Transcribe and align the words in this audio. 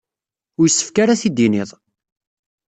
Ur 0.59 0.65
yessefk 0.67 0.97
ara 1.03 1.11
ad 1.13 1.19
t-id-tinid. 1.21 1.69